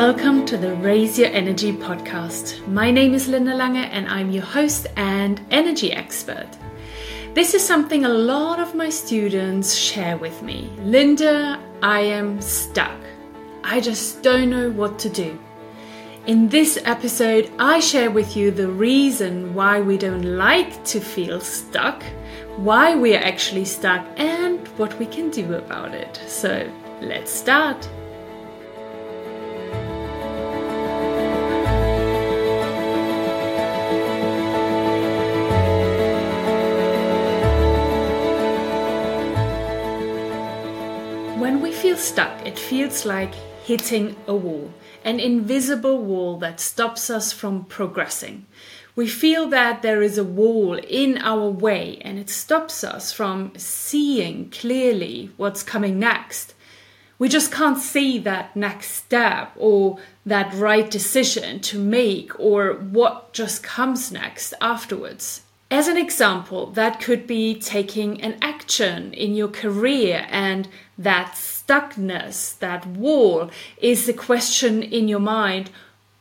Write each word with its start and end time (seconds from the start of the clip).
Welcome 0.00 0.46
to 0.46 0.56
the 0.56 0.76
Raise 0.76 1.18
Your 1.18 1.28
Energy 1.28 1.74
podcast. 1.74 2.66
My 2.66 2.90
name 2.90 3.12
is 3.12 3.28
Linda 3.28 3.54
Lange 3.54 3.84
and 3.84 4.08
I'm 4.08 4.30
your 4.30 4.42
host 4.42 4.86
and 4.96 5.38
energy 5.50 5.92
expert. 5.92 6.48
This 7.34 7.52
is 7.52 7.62
something 7.62 8.06
a 8.06 8.08
lot 8.08 8.60
of 8.60 8.74
my 8.74 8.88
students 8.88 9.74
share 9.74 10.16
with 10.16 10.40
me. 10.40 10.70
Linda, 10.78 11.60
I 11.82 12.00
am 12.00 12.40
stuck. 12.40 12.98
I 13.62 13.78
just 13.80 14.22
don't 14.22 14.48
know 14.48 14.70
what 14.70 14.98
to 15.00 15.10
do. 15.10 15.38
In 16.26 16.48
this 16.48 16.78
episode, 16.86 17.52
I 17.58 17.78
share 17.80 18.10
with 18.10 18.38
you 18.38 18.50
the 18.50 18.68
reason 18.68 19.52
why 19.52 19.82
we 19.82 19.98
don't 19.98 20.38
like 20.38 20.82
to 20.86 20.98
feel 20.98 21.42
stuck, 21.42 22.02
why 22.56 22.96
we 22.96 23.14
are 23.14 23.22
actually 23.22 23.66
stuck, 23.66 24.06
and 24.16 24.66
what 24.78 24.98
we 24.98 25.04
can 25.04 25.28
do 25.28 25.56
about 25.56 25.94
it. 25.94 26.18
So, 26.26 26.66
let's 27.02 27.30
start. 27.30 27.86
Stuck, 42.00 42.46
it 42.46 42.58
feels 42.58 43.04
like 43.04 43.34
hitting 43.64 44.16
a 44.26 44.34
wall, 44.34 44.72
an 45.04 45.20
invisible 45.20 46.02
wall 46.02 46.38
that 46.38 46.58
stops 46.58 47.10
us 47.10 47.32
from 47.32 47.64
progressing. 47.64 48.46
We 48.96 49.06
feel 49.06 49.48
that 49.50 49.82
there 49.82 50.02
is 50.02 50.18
a 50.18 50.24
wall 50.24 50.78
in 50.78 51.18
our 51.18 51.48
way 51.48 51.98
and 52.02 52.18
it 52.18 52.28
stops 52.28 52.82
us 52.82 53.12
from 53.12 53.52
seeing 53.56 54.50
clearly 54.50 55.30
what's 55.36 55.62
coming 55.62 55.98
next. 55.98 56.54
We 57.18 57.28
just 57.28 57.52
can't 57.52 57.78
see 57.78 58.18
that 58.20 58.56
next 58.56 58.92
step 58.92 59.52
or 59.56 59.98
that 60.24 60.54
right 60.54 60.90
decision 60.90 61.60
to 61.60 61.78
make 61.78 62.38
or 62.40 62.72
what 62.74 63.32
just 63.32 63.62
comes 63.62 64.10
next 64.10 64.54
afterwards. 64.60 65.42
As 65.70 65.86
an 65.86 65.96
example, 65.96 66.66
that 66.72 67.00
could 67.00 67.28
be 67.28 67.54
taking 67.54 68.20
an 68.22 68.36
action 68.42 69.12
in 69.14 69.36
your 69.36 69.46
career, 69.46 70.26
and 70.28 70.66
that 70.98 71.36
stuckness, 71.70 72.58
that 72.58 72.86
wall, 72.86 73.50
is 73.80 74.06
the 74.06 74.12
question 74.12 74.82
in 74.82 75.08
your 75.08 75.20
mind 75.20 75.70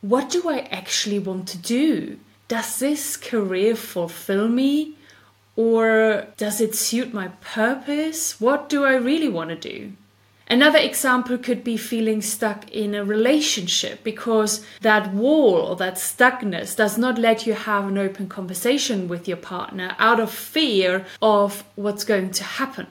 what 0.01 0.29
do 0.29 0.47
I 0.47 0.59
actually 0.71 1.19
want 1.19 1.49
to 1.49 1.57
do? 1.57 2.19
Does 2.47 2.79
this 2.79 3.17
career 3.17 3.75
fulfill 3.75 4.47
me? 4.47 4.95
Or 5.57 6.27
does 6.37 6.61
it 6.61 6.73
suit 6.73 7.13
my 7.13 7.27
purpose? 7.41 8.39
What 8.39 8.69
do 8.69 8.85
I 8.85 8.95
really 8.95 9.27
want 9.27 9.49
to 9.49 9.57
do? 9.57 9.91
Another 10.47 10.79
example 10.79 11.37
could 11.37 11.65
be 11.65 11.75
feeling 11.75 12.21
stuck 12.21 12.71
in 12.71 12.95
a 12.95 13.03
relationship 13.03 14.05
because 14.05 14.65
that 14.79 15.13
wall 15.13 15.55
or 15.55 15.75
that 15.75 15.95
stuckness 15.95 16.77
does 16.77 16.97
not 16.97 17.19
let 17.19 17.45
you 17.45 17.53
have 17.53 17.85
an 17.85 17.97
open 17.97 18.29
conversation 18.29 19.09
with 19.09 19.27
your 19.27 19.37
partner 19.37 19.97
out 19.99 20.21
of 20.21 20.31
fear 20.31 21.05
of 21.21 21.65
what's 21.75 22.05
going 22.05 22.31
to 22.31 22.43
happen. 22.45 22.87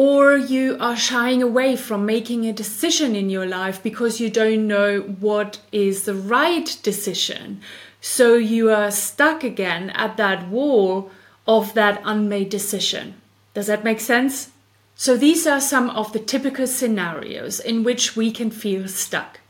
Or 0.00 0.36
you 0.36 0.76
are 0.78 0.96
shying 0.96 1.42
away 1.42 1.74
from 1.74 2.06
making 2.06 2.46
a 2.46 2.52
decision 2.52 3.16
in 3.16 3.30
your 3.30 3.46
life 3.46 3.82
because 3.82 4.20
you 4.20 4.30
don't 4.30 4.68
know 4.68 5.00
what 5.00 5.58
is 5.72 6.04
the 6.04 6.14
right 6.14 6.78
decision. 6.84 7.60
So 8.00 8.36
you 8.36 8.70
are 8.70 8.92
stuck 8.92 9.42
again 9.42 9.90
at 9.90 10.16
that 10.16 10.46
wall 10.50 11.10
of 11.48 11.74
that 11.74 12.00
unmade 12.04 12.48
decision. 12.48 13.14
Does 13.54 13.66
that 13.66 13.82
make 13.82 13.98
sense? 13.98 14.52
So 14.94 15.16
these 15.16 15.48
are 15.48 15.60
some 15.60 15.90
of 15.90 16.12
the 16.12 16.20
typical 16.20 16.68
scenarios 16.68 17.58
in 17.58 17.82
which 17.82 18.14
we 18.14 18.30
can 18.30 18.52
feel 18.52 18.86
stuck. 18.86 19.40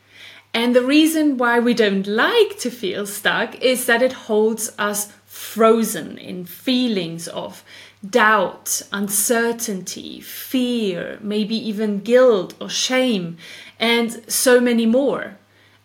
And 0.54 0.75
the 0.75 0.82
reason 0.97 1.37
why 1.37 1.60
we 1.60 1.75
don't 1.75 2.06
like 2.06 2.58
to 2.60 2.70
feel 2.70 3.06
stuck 3.06 3.54
is 3.60 3.84
that 3.84 4.00
it 4.00 4.25
holds 4.25 4.72
us 4.78 5.12
frozen 5.26 6.16
in 6.16 6.47
feelings 6.47 7.28
of 7.28 7.62
doubt, 8.09 8.82
uncertainty, 8.92 10.20
fear, 10.20 11.19
maybe 11.20 11.56
even 11.56 12.00
guilt 12.00 12.54
or 12.60 12.69
shame, 12.69 13.36
and 13.78 14.22
so 14.31 14.60
many 14.60 14.86
more. 14.86 15.36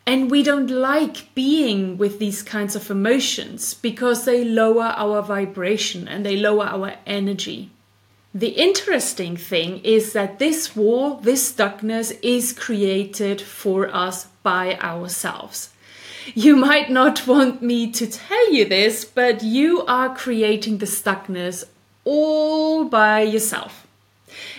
And 0.06 0.29
we 0.29 0.44
don't 0.44 0.69
like 0.69 1.34
being 1.34 1.97
with 1.97 2.19
these 2.19 2.44
kinds 2.44 2.75
of 2.75 2.91
emotions 2.91 3.73
because 3.73 4.25
they 4.25 4.44
lower 4.44 4.94
our 4.97 5.22
vibration 5.22 6.07
and 6.07 6.25
they 6.25 6.35
lower 6.35 6.66
our 6.66 6.96
energy. 7.06 7.72
The 8.35 8.50
interesting 8.50 9.38
thing 9.38 9.79
is 9.84 10.13
that 10.13 10.40
this 10.40 10.75
wall, 10.75 11.18
this 11.18 11.53
stuckness, 11.53 12.18
is 12.22 12.52
created 12.52 13.41
for 13.41 13.94
us 13.96 14.25
by 14.41 14.78
ourselves. 14.79 15.69
You 16.34 16.56
might 16.56 16.90
not 16.90 17.28
want 17.28 17.62
me 17.62 17.91
to 17.91 18.07
tell 18.07 18.52
you 18.52 18.66
this, 18.66 19.06
but 19.06 19.44
you 19.44 19.85
are 19.85 20.16
creating 20.16 20.79
the 20.79 20.85
stuckness 20.85 21.66
all 22.06 22.86
by 22.86 23.22
yourself. 23.22 23.88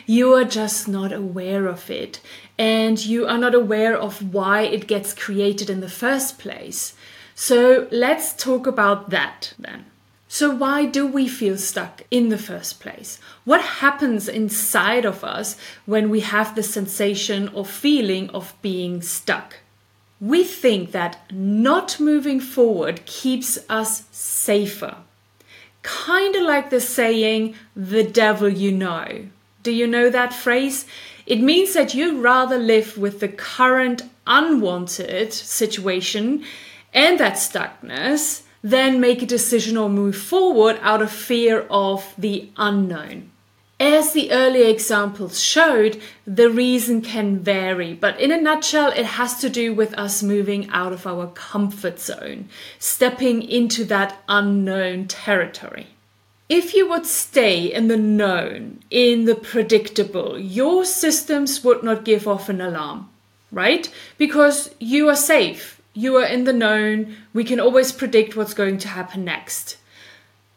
You 0.06 0.34
are 0.34 0.44
just 0.44 0.86
not 0.86 1.12
aware 1.12 1.66
of 1.66 1.90
it, 1.90 2.20
and 2.58 3.04
you 3.04 3.26
are 3.26 3.38
not 3.38 3.54
aware 3.54 3.96
of 3.96 4.34
why 4.34 4.62
it 4.62 4.86
gets 4.86 5.14
created 5.14 5.70
in 5.70 5.80
the 5.80 5.88
first 5.88 6.38
place. 6.38 6.94
So 7.34 7.88
let's 7.90 8.34
talk 8.34 8.66
about 8.66 9.10
that 9.10 9.54
then. 9.58 9.86
So, 10.28 10.50
why 10.50 10.86
do 10.86 11.06
we 11.06 11.28
feel 11.28 11.56
stuck 11.56 12.02
in 12.10 12.28
the 12.28 12.38
first 12.38 12.80
place? 12.80 13.20
What 13.44 13.60
happens 13.60 14.28
inside 14.28 15.04
of 15.04 15.22
us 15.22 15.56
when 15.86 16.10
we 16.10 16.20
have 16.20 16.56
the 16.56 16.62
sensation 16.64 17.48
or 17.48 17.64
feeling 17.64 18.30
of 18.30 18.52
being 18.60 19.00
stuck? 19.00 19.60
We 20.20 20.42
think 20.42 20.90
that 20.90 21.30
not 21.32 22.00
moving 22.00 22.40
forward 22.40 23.06
keeps 23.06 23.58
us 23.68 24.04
safer. 24.10 24.96
Kind 25.84 26.34
of 26.34 26.42
like 26.42 26.70
the 26.70 26.80
saying, 26.80 27.54
the 27.76 28.02
devil 28.02 28.48
you 28.48 28.72
know. 28.72 29.26
Do 29.62 29.70
you 29.70 29.86
know 29.86 30.10
that 30.10 30.34
phrase? 30.34 30.86
It 31.26 31.40
means 31.40 31.74
that 31.74 31.94
you 31.94 32.20
rather 32.20 32.58
live 32.58 32.98
with 32.98 33.20
the 33.20 33.28
current 33.28 34.02
unwanted 34.26 35.32
situation 35.32 36.42
and 36.92 37.20
that 37.20 37.34
stuckness 37.34 38.42
than 38.62 38.98
make 38.98 39.22
a 39.22 39.26
decision 39.26 39.76
or 39.76 39.90
move 39.90 40.16
forward 40.16 40.78
out 40.80 41.02
of 41.02 41.12
fear 41.12 41.66
of 41.70 42.14
the 42.16 42.48
unknown. 42.56 43.30
As 43.84 44.14
the 44.14 44.32
earlier 44.32 44.66
examples 44.66 45.42
showed, 45.42 46.00
the 46.26 46.48
reason 46.48 47.02
can 47.02 47.40
vary, 47.40 47.92
but 47.92 48.18
in 48.18 48.32
a 48.32 48.40
nutshell, 48.40 48.90
it 48.92 49.04
has 49.04 49.36
to 49.40 49.50
do 49.50 49.74
with 49.74 49.92
us 49.98 50.22
moving 50.22 50.70
out 50.70 50.94
of 50.94 51.06
our 51.06 51.26
comfort 51.26 52.00
zone, 52.00 52.48
stepping 52.78 53.42
into 53.42 53.84
that 53.84 54.22
unknown 54.26 55.06
territory. 55.06 55.88
If 56.48 56.72
you 56.72 56.88
would 56.88 57.04
stay 57.04 57.70
in 57.70 57.88
the 57.88 57.98
known, 57.98 58.80
in 58.90 59.26
the 59.26 59.34
predictable, 59.34 60.38
your 60.38 60.86
systems 60.86 61.62
would 61.62 61.82
not 61.82 62.06
give 62.06 62.26
off 62.26 62.48
an 62.48 62.62
alarm, 62.62 63.10
right? 63.52 63.92
Because 64.16 64.74
you 64.80 65.10
are 65.10 65.16
safe 65.16 65.74
you 65.94 66.16
are 66.16 66.26
in 66.26 66.42
the 66.42 66.52
known. 66.52 67.16
We 67.32 67.44
can 67.44 67.60
always 67.60 67.92
predict 67.92 68.34
what's 68.34 68.52
going 68.52 68.78
to 68.78 68.88
happen 68.88 69.24
next. 69.24 69.76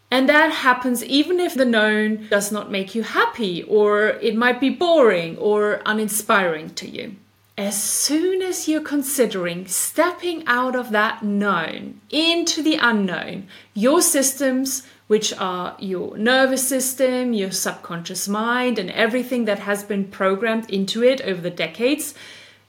And 0.09 0.29
that 0.29 0.51
happens 0.51 1.03
even 1.03 1.39
if 1.39 1.53
the 1.53 1.65
known 1.65 2.27
does 2.29 2.51
not 2.51 2.71
make 2.71 2.95
you 2.95 3.03
happy, 3.03 3.63
or 3.63 4.07
it 4.07 4.35
might 4.35 4.59
be 4.59 4.69
boring 4.69 5.37
or 5.37 5.81
uninspiring 5.85 6.69
to 6.75 6.89
you. 6.89 7.15
As 7.57 7.81
soon 7.81 8.41
as 8.41 8.67
you're 8.67 8.81
considering 8.81 9.67
stepping 9.67 10.45
out 10.45 10.75
of 10.75 10.91
that 10.91 11.23
known 11.23 11.99
into 12.09 12.61
the 12.61 12.77
unknown, 12.79 13.47
your 13.73 14.01
systems, 14.01 14.83
which 15.07 15.33
are 15.33 15.75
your 15.79 16.15
nervous 16.17 16.67
system, 16.67 17.33
your 17.33 17.51
subconscious 17.51 18.27
mind, 18.27 18.77
and 18.77 18.91
everything 18.91 19.45
that 19.45 19.59
has 19.59 19.83
been 19.83 20.05
programmed 20.05 20.69
into 20.69 21.03
it 21.03 21.19
over 21.21 21.41
the 21.41 21.49
decades, 21.49 22.13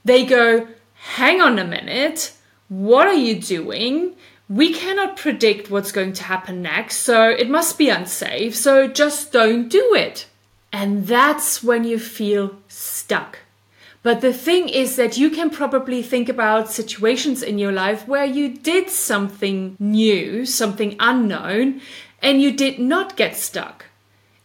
they 0.04 0.24
go, 0.24 0.66
hang 0.94 1.40
on 1.40 1.58
a 1.58 1.64
minute, 1.64 2.32
what 2.68 3.06
are 3.06 3.14
you 3.14 3.40
doing? 3.40 4.14
We 4.48 4.72
cannot 4.72 5.18
predict 5.18 5.70
what's 5.70 5.92
going 5.92 6.14
to 6.14 6.22
happen 6.22 6.62
next, 6.62 7.00
so 7.00 7.28
it 7.28 7.50
must 7.50 7.76
be 7.76 7.90
unsafe, 7.90 8.56
so 8.56 8.88
just 8.88 9.30
don't 9.30 9.68
do 9.68 9.94
it. 9.94 10.26
And 10.72 11.06
that's 11.06 11.62
when 11.62 11.84
you 11.84 11.98
feel 11.98 12.56
stuck. 12.66 13.40
But 14.02 14.22
the 14.22 14.32
thing 14.32 14.70
is 14.70 14.96
that 14.96 15.18
you 15.18 15.28
can 15.28 15.50
probably 15.50 16.02
think 16.02 16.30
about 16.30 16.70
situations 16.70 17.42
in 17.42 17.58
your 17.58 17.72
life 17.72 18.08
where 18.08 18.24
you 18.24 18.56
did 18.56 18.88
something 18.88 19.76
new, 19.78 20.46
something 20.46 20.96
unknown, 20.98 21.82
and 22.22 22.40
you 22.40 22.52
did 22.52 22.78
not 22.78 23.16
get 23.16 23.36
stuck. 23.36 23.86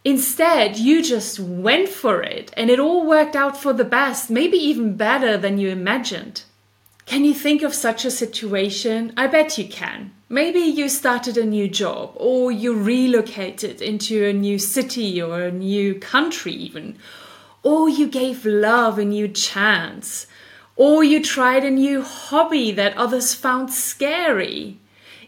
Instead, 0.04 0.76
you 0.76 1.02
just 1.02 1.40
went 1.40 1.88
for 1.88 2.22
it 2.22 2.52
and 2.58 2.68
it 2.68 2.78
all 2.78 3.06
worked 3.06 3.34
out 3.34 3.56
for 3.56 3.72
the 3.72 3.84
best, 3.84 4.28
maybe 4.28 4.58
even 4.58 4.98
better 4.98 5.38
than 5.38 5.56
you 5.56 5.70
imagined. 5.70 6.42
Can 7.06 7.24
you 7.24 7.34
think 7.34 7.62
of 7.62 7.74
such 7.74 8.04
a 8.04 8.10
situation? 8.10 9.12
I 9.16 9.26
bet 9.26 9.58
you 9.58 9.68
can. 9.68 10.12
Maybe 10.28 10.60
you 10.60 10.88
started 10.88 11.36
a 11.36 11.44
new 11.44 11.68
job 11.68 12.12
or 12.16 12.50
you 12.50 12.74
relocated 12.74 13.82
into 13.82 14.24
a 14.26 14.32
new 14.32 14.58
city 14.58 15.20
or 15.20 15.42
a 15.42 15.52
new 15.52 15.94
country, 15.96 16.52
even. 16.52 16.96
Or 17.62 17.88
you 17.88 18.08
gave 18.08 18.44
love 18.44 18.98
a 18.98 19.04
new 19.04 19.28
chance. 19.28 20.26
or 20.76 21.04
you 21.04 21.22
tried 21.22 21.64
a 21.64 21.70
new 21.70 22.02
hobby 22.02 22.72
that 22.72 22.96
others 22.96 23.34
found 23.34 23.72
scary. 23.72 24.78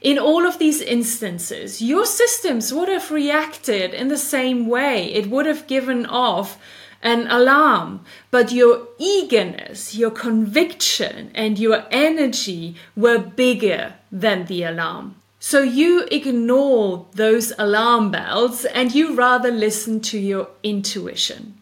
In 0.00 0.18
all 0.18 0.46
of 0.46 0.58
these 0.58 0.80
instances, 0.80 1.80
your 1.80 2.04
systems 2.04 2.72
would 2.72 2.88
have 2.88 3.10
reacted 3.10 3.94
in 3.94 4.08
the 4.08 4.18
same 4.18 4.66
way. 4.66 5.12
It 5.12 5.30
would 5.30 5.46
have 5.46 5.66
given 5.66 6.06
off 6.06 6.58
an 7.06 7.28
alarm, 7.28 8.00
but 8.32 8.50
your 8.50 8.88
eagerness, 8.98 9.94
your 9.94 10.10
conviction, 10.10 11.30
and 11.36 11.56
your 11.56 11.84
energy 11.92 12.74
were 12.96 13.18
bigger 13.18 13.94
than 14.10 14.46
the 14.46 14.64
alarm. 14.64 15.14
So 15.38 15.62
you 15.62 16.08
ignore 16.10 17.06
those 17.12 17.52
alarm 17.58 18.10
bells 18.10 18.64
and 18.64 18.92
you 18.92 19.14
rather 19.14 19.52
listen 19.52 20.00
to 20.00 20.18
your 20.18 20.48
intuition. 20.64 21.54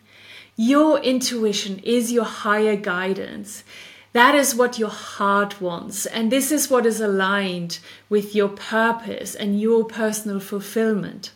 Your 0.57 0.99
intuition 1.01 1.79
is 1.81 2.11
your 2.11 2.25
higher 2.25 2.77
guidance. 2.77 3.65
That 4.15 4.35
is 4.35 4.55
what 4.55 4.79
your 4.79 4.89
heart 4.89 5.61
wants, 5.61 6.07
and 6.07 6.33
this 6.33 6.53
is 6.53 6.71
what 6.71 6.87
is 6.87 7.01
aligned 7.01 7.81
with 8.09 8.35
your 8.35 8.49
purpose 8.49 9.35
and 9.35 9.61
your 9.61 9.85
personal 9.85 10.41
fulfillment. 10.41 11.33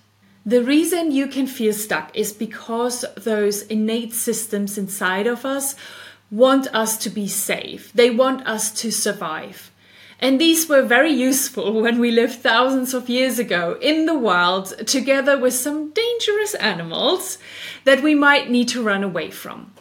The 0.48 0.62
reason 0.62 1.12
you 1.12 1.26
can 1.26 1.46
feel 1.46 1.74
stuck 1.74 2.16
is 2.16 2.32
because 2.32 3.04
those 3.18 3.60
innate 3.64 4.14
systems 4.14 4.78
inside 4.78 5.26
of 5.26 5.44
us 5.44 5.74
want 6.30 6.68
us 6.68 6.96
to 7.04 7.10
be 7.10 7.28
safe. 7.28 7.92
They 7.92 8.08
want 8.08 8.46
us 8.46 8.72
to 8.80 8.90
survive. 8.90 9.70
And 10.18 10.40
these 10.40 10.66
were 10.66 10.80
very 10.80 11.12
useful 11.12 11.82
when 11.82 11.98
we 11.98 12.10
lived 12.10 12.36
thousands 12.36 12.94
of 12.94 13.10
years 13.10 13.38
ago 13.38 13.76
in 13.82 14.06
the 14.06 14.16
wild 14.18 14.86
together 14.86 15.36
with 15.36 15.52
some 15.52 15.90
dangerous 15.90 16.54
animals 16.54 17.36
that 17.84 18.02
we 18.02 18.14
might 18.14 18.48
need 18.50 18.68
to 18.68 18.82
run 18.82 19.04
away 19.04 19.30
from. 19.30 19.74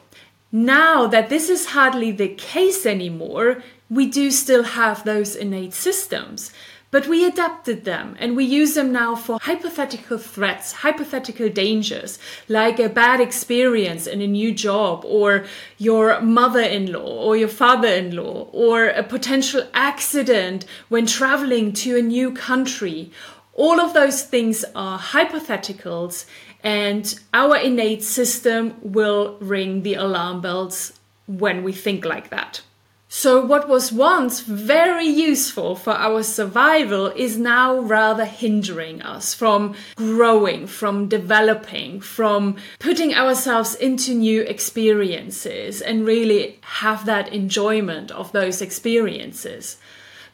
Now 0.51 1.07
that 1.07 1.29
this 1.29 1.47
is 1.49 1.67
hardly 1.67 2.11
the 2.11 2.27
case 2.27 2.85
anymore, 2.85 3.63
we 3.89 4.05
do 4.05 4.31
still 4.31 4.63
have 4.63 5.05
those 5.05 5.33
innate 5.33 5.73
systems. 5.73 6.51
But 6.89 7.07
we 7.07 7.25
adapted 7.25 7.83
them 7.83 8.15
and 8.17 8.37
we 8.37 8.45
use 8.45 8.75
them 8.75 8.93
now 8.93 9.15
for 9.15 9.39
hypothetical 9.41 10.17
threats, 10.17 10.71
hypothetical 10.71 11.49
dangers, 11.49 12.17
like 12.47 12.79
a 12.79 12.87
bad 12.87 13.19
experience 13.19 14.07
in 14.07 14.21
a 14.21 14.27
new 14.27 14.53
job, 14.53 15.03
or 15.05 15.45
your 15.77 16.21
mother 16.21 16.61
in 16.61 16.93
law, 16.93 17.25
or 17.25 17.35
your 17.35 17.49
father 17.49 17.89
in 17.89 18.15
law, 18.15 18.47
or 18.53 18.87
a 18.87 19.03
potential 19.03 19.67
accident 19.73 20.65
when 20.87 21.05
traveling 21.05 21.73
to 21.73 21.97
a 21.97 22.01
new 22.01 22.31
country. 22.31 23.11
All 23.53 23.81
of 23.81 23.93
those 23.93 24.23
things 24.23 24.63
are 24.73 24.97
hypotheticals 24.97 26.25
and 26.63 27.19
our 27.33 27.57
innate 27.57 28.03
system 28.03 28.75
will 28.81 29.37
ring 29.39 29.83
the 29.83 29.95
alarm 29.95 30.41
bells 30.41 30.93
when 31.27 31.63
we 31.63 31.73
think 31.73 32.05
like 32.05 32.29
that. 32.29 32.61
So, 33.09 33.43
what 33.43 33.69
was 33.69 33.93
once 33.93 34.41
very 34.41 35.07
useful 35.07 35.75
for 35.75 35.93
our 35.93 36.23
survival 36.23 37.07
is 37.07 37.37
now 37.37 37.79
rather 37.79 38.25
hindering 38.25 39.01
us 39.01 39.33
from 39.33 39.75
growing, 39.95 40.67
from 40.67 41.07
developing, 41.07 42.01
from 42.01 42.57
putting 42.79 43.13
ourselves 43.13 43.75
into 43.75 44.13
new 44.13 44.41
experiences 44.41 45.81
and 45.81 46.05
really 46.05 46.59
have 46.61 47.05
that 47.05 47.31
enjoyment 47.31 48.11
of 48.11 48.33
those 48.33 48.61
experiences. 48.61 49.77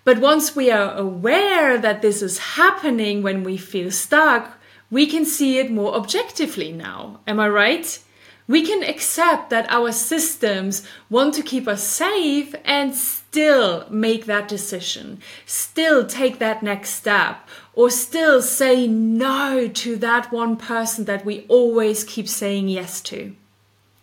But 0.04 0.18
once 0.18 0.56
we 0.56 0.72
are 0.72 0.96
aware 0.96 1.78
that 1.78 2.02
this 2.02 2.24
is 2.24 2.56
happening 2.58 3.22
when 3.22 3.44
we 3.44 3.56
feel 3.56 3.92
stuck, 3.92 4.58
we 4.90 5.06
can 5.06 5.26
see 5.26 5.60
it 5.60 5.72
more 5.72 5.94
objectively 5.94 6.72
now. 6.72 7.20
Am 7.28 7.40
I 7.40 7.50
right? 7.50 8.00
We 8.48 8.66
can 8.66 8.84
accept 8.84 9.50
that 9.50 9.72
our 9.72 9.92
systems 9.92 10.86
want 11.10 11.34
to 11.36 11.42
keep 11.44 11.68
us 11.68 11.84
safe 11.84 12.54
and 12.66 12.94
still 12.94 13.88
make 13.90 14.26
that 14.26 14.48
decision, 14.48 15.20
still 15.46 16.06
take 16.06 16.40
that 16.40 16.62
next 16.62 16.92
step, 16.92 17.48
or 17.74 17.90
still 17.90 18.42
say 18.42 18.86
no 18.88 19.68
to 19.68 19.96
that 19.98 20.32
one 20.32 20.58
person 20.58 21.06
that 21.06 21.26
we 21.26 21.46
always 21.48 22.04
keep 22.04 22.28
saying 22.28 22.68
yes 22.68 23.02
to. 23.02 23.36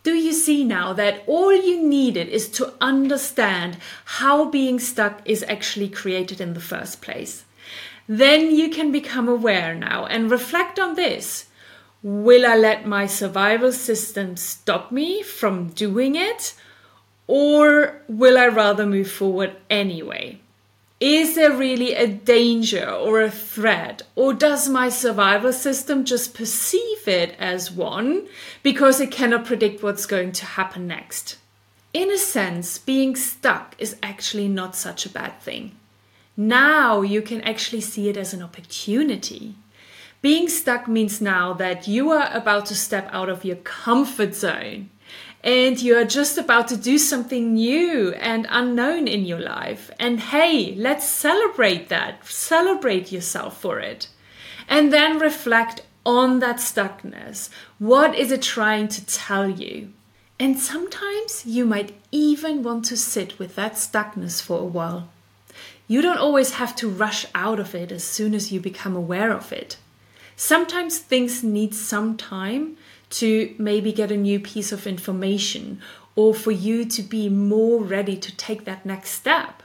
Do 0.03 0.15
you 0.15 0.33
see 0.33 0.65
now 0.65 0.95
that 0.95 1.23
all 1.27 1.53
you 1.53 1.87
needed 1.87 2.29
is 2.29 2.49
to 2.53 2.73
understand 2.81 3.77
how 4.05 4.47
being 4.47 4.81
stuck 4.81 5.21
is 5.27 5.45
actually 5.47 5.91
created 5.91 6.41
in 6.41 6.55
the 6.55 6.61
first 6.61 7.03
place? 7.03 7.45
then 8.11 8.51
you 8.51 8.69
can 8.69 8.91
become 8.91 9.29
aware 9.29 9.73
now 9.73 10.05
and 10.07 10.33
reflect 10.33 10.81
on 10.81 10.97
this. 10.97 11.47
Will 12.03 12.47
I 12.47 12.57
let 12.57 12.87
my 12.87 13.07
survival 13.07 13.73
system 13.73 14.37
stop 14.37 14.91
me 14.91 15.23
from 15.23 15.69
doing 15.69 16.17
it? 16.17 16.55
Or 17.27 18.03
will 18.09 18.39
I 18.39 18.49
rather 18.49 18.87
move 18.87 19.11
forward 19.11 19.57
anyway? 19.69 20.41
Is 20.99 21.35
there 21.35 21.53
really 21.53 21.95
a 21.95 22.07
danger 22.07 22.89
or 22.89 23.21
a 23.21 23.31
threat? 23.31 24.03
Or 24.17 24.35
does 24.35 24.69
my 24.69 24.89
survival 24.89 25.53
system 25.53 26.05
just 26.05 26.35
perceive 26.35 27.07
it 27.07 27.35
as 27.39 27.71
one 27.71 28.27
because 28.63 29.01
it 29.01 29.11
cannot 29.11 29.47
predict 29.47 29.83
what's 29.83 30.07
going 30.07 30.33
to 30.33 30.45
happen 30.45 30.87
next? 30.87 31.37
In 31.93 32.11
a 32.11 32.19
sense, 32.19 32.79
being 32.79 33.17
stuck 33.17 33.75
is 33.79 33.97
actually 34.03 34.49
not 34.49 34.77
such 34.77 35.07
a 35.07 35.11
bad 35.11 35.41
thing. 35.41 35.73
Now 36.37 37.03
you 37.03 37.21
can 37.23 37.41
actually 37.43 37.81
see 37.81 38.09
it 38.09 38.17
as 38.17 38.33
an 38.33 38.43
opportunity. 38.43 39.55
Being 40.23 40.51
stuck 40.51 40.87
means 40.87 41.23
now 41.23 41.55
that 41.55 41.89
you 41.89 42.11
are 42.11 42.29
about 42.33 42.67
to 42.67 42.75
step 42.75 43.09
out 43.11 43.31
of 43.31 43.45
your 43.45 43.57
comfort 43.57 44.35
zone 44.35 44.91
and 45.43 45.81
you 45.81 45.97
are 45.97 46.05
just 46.05 46.37
about 46.37 46.69
to 46.69 46.77
do 46.77 46.99
something 46.99 47.55
new 47.55 48.13
and 48.13 48.47
unknown 48.51 49.09
in 49.09 49.25
your 49.25 49.41
life. 49.41 49.91
And 49.99 50.21
hey, 50.21 50.75
let's 50.75 51.09
celebrate 51.09 51.89
that. 51.89 52.27
Celebrate 52.27 53.11
yourself 53.11 53.59
for 53.59 53.81
it. 53.81 54.09
And 54.69 54.93
then 54.93 55.19
reflect 55.19 55.83
on 56.05 56.41
that 56.41 56.57
stuckness. 56.57 57.49
What 57.79 58.15
is 58.15 58.31
it 58.31 58.43
trying 58.43 58.89
to 58.89 59.07
tell 59.07 59.49
you? 59.49 59.93
And 60.39 60.59
sometimes 60.59 61.47
you 61.47 61.65
might 61.65 61.95
even 62.13 62.63
want 62.63 62.85
to 62.87 62.97
sit 62.97 63.39
with 63.39 63.55
that 63.57 63.75
stuckness 63.75 64.43
for 64.43 64.59
a 64.59 64.65
while. 64.65 65.09
You 65.89 66.03
don't 66.03 66.19
always 66.19 66.53
have 66.53 66.77
to 66.77 66.89
rush 66.89 67.25
out 67.35 67.59
of 67.59 67.75
it 67.75 67.91
as 67.91 68.05
soon 68.05 68.35
as 68.35 68.53
you 68.53 68.61
become 68.61 68.95
aware 68.95 69.33
of 69.33 69.53
it. 69.53 69.79
Sometimes 70.43 70.99
things 70.99 71.45
need 71.45 71.75
some 71.75 72.17
time 72.17 72.79
to 73.11 73.55
maybe 73.59 73.93
get 73.93 74.11
a 74.11 74.17
new 74.17 74.41
piece 74.41 74.73
of 74.73 74.87
information 74.87 75.83
or 76.17 76.33
for 76.35 76.51
you 76.51 76.87
to 76.87 77.03
be 77.03 77.29
more 77.29 77.85
ready 77.85 78.17
to 78.17 78.35
take 78.39 78.65
that 78.65 78.87
next 78.87 79.11
step. 79.11 79.63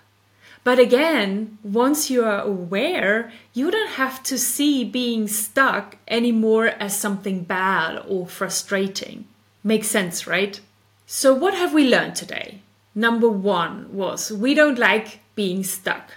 But 0.66 0.78
again, 0.78 1.60
once 1.64 2.10
you 2.10 2.26
are 2.26 2.42
aware, 2.42 3.32
you 3.54 3.72
don't 3.72 3.92
have 3.92 4.22
to 4.24 4.38
see 4.38 4.84
being 4.84 5.30
stuck 5.30 5.96
anymore 6.10 6.66
as 6.78 7.00
something 7.00 7.46
bad 7.46 8.04
or 8.06 8.28
frustrating. 8.28 9.28
Makes 9.64 9.88
sense, 9.88 10.28
right? 10.28 10.60
So, 11.08 11.34
what 11.34 11.54
have 11.54 11.74
we 11.74 11.88
learned 11.88 12.18
today? 12.18 12.60
Number 12.94 13.30
one 13.30 13.96
was 13.96 14.30
we 14.30 14.54
don't 14.54 14.78
like 14.78 15.22
being 15.36 15.64
stuck, 15.64 16.16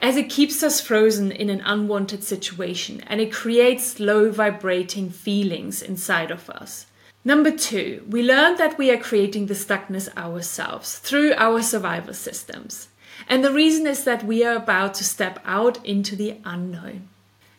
as 0.00 0.16
it 0.16 0.30
keeps 0.30 0.62
us 0.62 0.80
frozen 0.80 1.30
in 1.30 1.50
an 1.50 1.60
unwanted 1.64 2.24
situation 2.24 3.02
and 3.06 3.20
it 3.20 3.32
creates 3.32 4.00
low 4.00 4.30
vibrating 4.30 5.10
feelings 5.10 5.82
inside 5.82 6.30
of 6.30 6.48
us. 6.50 6.86
Number 7.24 7.50
two, 7.50 8.04
we 8.08 8.22
learn 8.22 8.56
that 8.56 8.78
we 8.78 8.90
are 8.90 8.96
creating 8.96 9.46
the 9.46 9.54
stuckness 9.54 10.08
ourselves 10.16 10.98
through 10.98 11.34
our 11.34 11.60
survival 11.62 12.14
systems. 12.14 12.88
And 13.28 13.44
the 13.44 13.52
reason 13.52 13.86
is 13.86 14.04
that 14.04 14.24
we 14.24 14.42
are 14.42 14.56
about 14.56 14.94
to 14.94 15.04
step 15.04 15.38
out 15.44 15.84
into 15.84 16.16
the 16.16 16.38
unknown. 16.44 17.08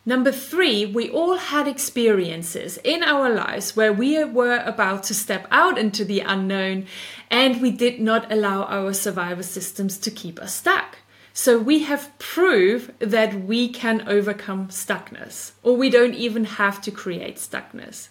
Number 0.04 0.32
three, 0.32 0.84
we 0.84 1.08
all 1.10 1.36
had 1.36 1.68
experiences 1.68 2.76
in 2.78 3.04
our 3.04 3.32
lives 3.32 3.76
where 3.76 3.92
we 3.92 4.24
were 4.24 4.58
about 4.58 5.04
to 5.04 5.14
step 5.14 5.46
out 5.52 5.78
into 5.78 6.04
the 6.04 6.18
unknown 6.20 6.86
and 7.30 7.62
we 7.62 7.70
did 7.70 8.00
not 8.00 8.30
allow 8.32 8.64
our 8.64 8.92
survival 8.94 9.44
systems 9.44 9.96
to 9.98 10.10
keep 10.10 10.40
us 10.40 10.56
stuck. 10.56 10.98
So 11.32 11.58
we 11.58 11.84
have 11.84 12.16
proof 12.18 12.90
that 12.98 13.44
we 13.44 13.68
can 13.68 14.06
overcome 14.06 14.68
stuckness, 14.68 15.52
or 15.62 15.76
we 15.76 15.88
don't 15.88 16.14
even 16.14 16.44
have 16.44 16.80
to 16.82 16.90
create 16.90 17.36
stuckness. 17.36 18.08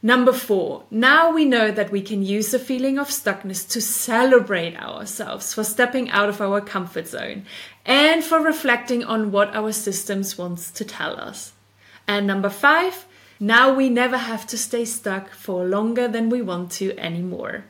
Number 0.00 0.32
four, 0.32 0.84
now 0.90 1.32
we 1.32 1.44
know 1.44 1.72
that 1.72 1.90
we 1.90 2.00
can 2.00 2.22
use 2.22 2.52
the 2.52 2.60
feeling 2.60 2.98
of 2.98 3.08
stuckness 3.08 3.68
to 3.70 3.80
celebrate 3.80 4.76
ourselves 4.76 5.52
for 5.52 5.64
stepping 5.64 6.08
out 6.10 6.28
of 6.28 6.40
our 6.40 6.60
comfort 6.60 7.08
zone 7.08 7.44
and 7.84 8.22
for 8.22 8.38
reflecting 8.38 9.02
on 9.02 9.32
what 9.32 9.54
our 9.56 9.72
systems 9.72 10.38
wants 10.38 10.70
to 10.70 10.84
tell 10.84 11.18
us. 11.18 11.52
And 12.06 12.28
number 12.28 12.48
five, 12.48 13.06
now 13.40 13.74
we 13.74 13.88
never 13.88 14.16
have 14.16 14.46
to 14.48 14.58
stay 14.58 14.84
stuck 14.84 15.30
for 15.30 15.64
longer 15.64 16.06
than 16.06 16.30
we 16.30 16.42
want 16.42 16.70
to 16.72 16.96
anymore. 16.96 17.64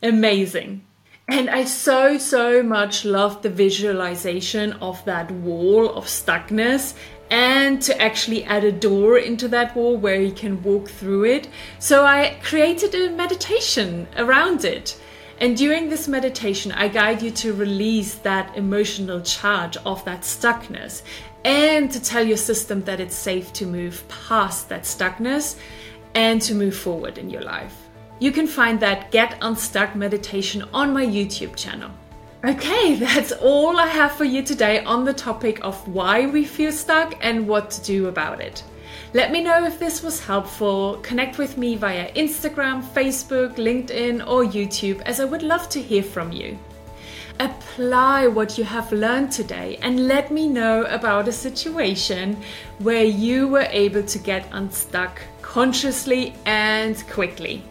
Amazing. 0.00 0.84
And 1.32 1.48
I 1.48 1.64
so, 1.64 2.18
so 2.18 2.62
much 2.62 3.06
love 3.06 3.40
the 3.40 3.48
visualization 3.48 4.74
of 4.82 5.02
that 5.06 5.30
wall 5.30 5.88
of 5.88 6.04
stuckness 6.04 6.92
and 7.30 7.80
to 7.80 7.98
actually 7.98 8.44
add 8.44 8.64
a 8.64 8.70
door 8.70 9.16
into 9.16 9.48
that 9.48 9.74
wall 9.74 9.96
where 9.96 10.20
you 10.20 10.32
can 10.32 10.62
walk 10.62 10.90
through 10.90 11.24
it. 11.24 11.48
So 11.78 12.04
I 12.04 12.38
created 12.42 12.94
a 12.94 13.16
meditation 13.16 14.08
around 14.18 14.66
it. 14.66 15.00
And 15.40 15.56
during 15.56 15.88
this 15.88 16.06
meditation, 16.06 16.70
I 16.70 16.88
guide 16.88 17.22
you 17.22 17.30
to 17.30 17.54
release 17.54 18.16
that 18.16 18.54
emotional 18.54 19.22
charge 19.22 19.78
of 19.86 20.04
that 20.04 20.24
stuckness 20.24 21.00
and 21.46 21.90
to 21.92 22.02
tell 22.02 22.22
your 22.22 22.36
system 22.36 22.82
that 22.82 23.00
it's 23.00 23.16
safe 23.16 23.54
to 23.54 23.64
move 23.64 24.06
past 24.28 24.68
that 24.68 24.82
stuckness 24.82 25.56
and 26.14 26.42
to 26.42 26.54
move 26.54 26.76
forward 26.76 27.16
in 27.16 27.30
your 27.30 27.40
life. 27.40 27.81
You 28.22 28.30
can 28.30 28.46
find 28.46 28.78
that 28.78 29.10
Get 29.10 29.36
Unstuck 29.42 29.96
meditation 29.96 30.62
on 30.72 30.92
my 30.92 31.04
YouTube 31.04 31.56
channel. 31.56 31.90
Okay, 32.44 32.94
that's 33.00 33.32
all 33.32 33.80
I 33.80 33.88
have 33.88 34.12
for 34.12 34.22
you 34.22 34.44
today 34.44 34.84
on 34.84 35.04
the 35.04 35.12
topic 35.12 35.58
of 35.64 35.88
why 35.88 36.26
we 36.26 36.44
feel 36.44 36.70
stuck 36.70 37.16
and 37.20 37.48
what 37.48 37.68
to 37.72 37.82
do 37.82 38.06
about 38.06 38.40
it. 38.40 38.62
Let 39.12 39.32
me 39.32 39.42
know 39.42 39.64
if 39.64 39.80
this 39.80 40.04
was 40.04 40.24
helpful. 40.24 41.00
Connect 41.02 41.36
with 41.36 41.58
me 41.58 41.74
via 41.74 42.12
Instagram, 42.12 42.84
Facebook, 42.94 43.56
LinkedIn, 43.56 44.24
or 44.24 44.44
YouTube, 44.44 45.00
as 45.00 45.18
I 45.18 45.24
would 45.24 45.42
love 45.42 45.68
to 45.70 45.82
hear 45.82 46.04
from 46.04 46.30
you. 46.30 46.56
Apply 47.40 48.28
what 48.28 48.56
you 48.56 48.62
have 48.62 48.92
learned 48.92 49.32
today 49.32 49.80
and 49.82 50.06
let 50.06 50.30
me 50.30 50.46
know 50.46 50.84
about 50.84 51.26
a 51.26 51.32
situation 51.32 52.40
where 52.78 53.02
you 53.02 53.48
were 53.48 53.66
able 53.70 54.04
to 54.04 54.18
get 54.20 54.48
unstuck 54.52 55.20
consciously 55.40 56.36
and 56.46 57.04
quickly. 57.08 57.64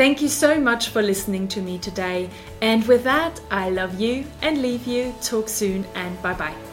Thank 0.00 0.22
you 0.22 0.28
so 0.28 0.58
much 0.58 0.88
for 0.88 1.02
listening 1.02 1.46
to 1.48 1.60
me 1.60 1.76
today. 1.76 2.30
And 2.62 2.82
with 2.86 3.04
that, 3.04 3.38
I 3.50 3.68
love 3.68 4.00
you 4.00 4.24
and 4.40 4.62
leave 4.62 4.86
you. 4.86 5.12
Talk 5.20 5.46
soon 5.50 5.84
and 5.94 6.22
bye 6.22 6.32
bye. 6.32 6.69